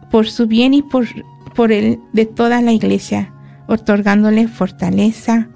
[0.09, 1.09] Por su bien y por,
[1.57, 3.35] por el de toda la iglesia,
[3.67, 5.49] otorgándole fortaleza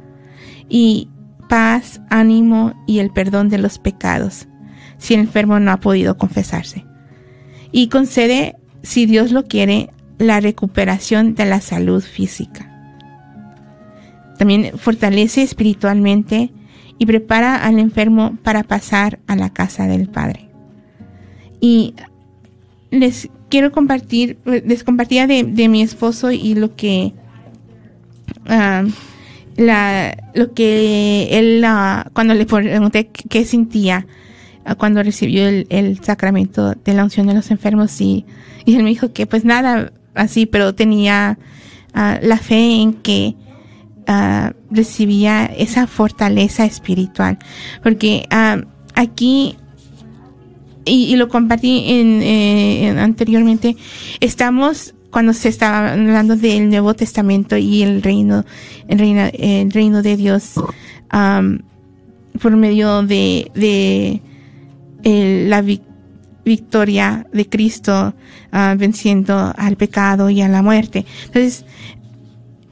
[0.69, 1.09] y
[1.49, 4.49] paz, ánimo y el perdón de los pecados,
[4.99, 6.85] si el enfermo no ha podido confesarse.
[7.73, 12.73] Y concede, si Dios lo quiere, la recuperación de la salud física.
[14.39, 16.53] También fortalece espiritualmente
[16.99, 20.49] y prepara al enfermo para pasar a la casa del Padre.
[21.61, 21.95] Y
[22.91, 27.15] les quiero compartir, les compartía de, mi esposo y lo que
[28.47, 28.85] ah,
[29.57, 31.65] la, lo que él,
[32.13, 34.07] cuando le pregunté qué sentía
[34.65, 38.27] ah, cuando recibió el, sacramento de la unción de los enfermos y,
[38.65, 41.39] y él me dijo que pues nada así, pero tenía
[41.95, 43.35] ah, la fe en que
[44.07, 47.39] ah, recibía esa fortaleza espiritual,
[47.83, 48.27] porque
[48.95, 49.57] aquí
[50.87, 53.77] y, lo compartí en, eh, anteriormente,
[54.21, 58.45] estamos cuando se estaba hablando del Nuevo Testamento y el reino,
[58.89, 60.55] el reino, el reino de Dios
[62.41, 64.21] por medio de, de
[65.49, 65.63] la
[66.45, 68.15] victoria de Cristo
[68.53, 71.05] ah, venciendo al pecado y a la muerte.
[71.27, 71.65] Entonces,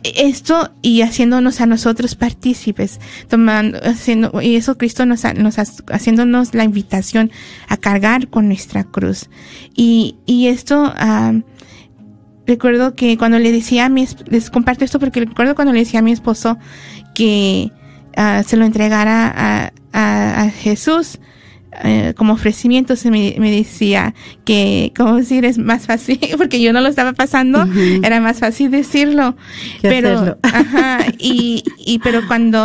[0.04, 6.64] esto y haciéndonos a nosotros partícipes, tomando, haciendo, y eso Cristo nos, nos haciéndonos la
[6.64, 7.30] invitación
[7.68, 9.30] a cargar con nuestra cruz.
[9.74, 10.92] Y, y esto,
[12.46, 16.00] recuerdo que cuando le decía a mi, les comparto esto porque recuerdo cuando le decía
[16.00, 16.58] a mi esposo
[17.14, 17.70] que
[18.16, 21.18] ah, se lo entregara a, a, Jesús,
[21.82, 24.14] eh, como ofrecimiento se me, me, decía
[24.44, 27.66] que, como decir, es más fácil, porque yo no lo estaba pasando,
[28.02, 29.36] era más fácil decirlo.
[29.82, 32.58] pero, ajá, y, y, pero cuando